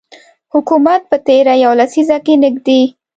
حکومت 0.53 1.01
په 1.09 1.17
تیره 1.27 1.53
یوه 1.63 1.75
لسیزه 1.79 2.17
کې 2.25 2.33
نږدې 2.43 2.81